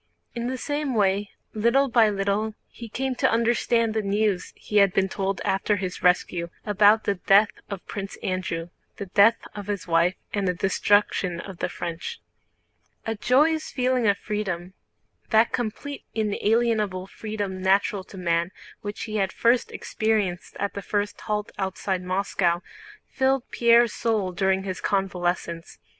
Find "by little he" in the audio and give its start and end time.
1.87-2.89